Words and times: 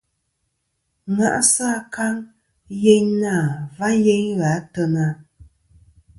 Ŋa'sɨ 1.15 1.63
akaŋ 1.77 2.15
yeyn 2.83 3.07
na 3.21 3.33
va 3.77 3.87
yeyn 4.05 4.25
gha 4.37 4.49
a 4.57 4.61
teyna. 4.73 5.05